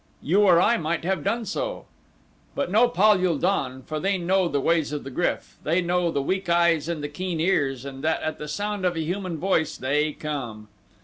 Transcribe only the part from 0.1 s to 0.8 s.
You or I